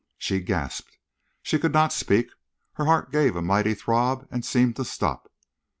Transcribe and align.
She 0.17 0.39
gasped. 0.39 0.97
She 1.43 1.59
could 1.59 1.73
not 1.73 1.93
speak. 1.93 2.31
Her 2.73 2.85
heart 2.85 3.11
gave 3.11 3.35
a 3.35 3.41
mighty 3.43 3.75
throb 3.75 4.27
and 4.31 4.43
seemed 4.43 4.75
to 4.77 4.83
stop. 4.83 5.31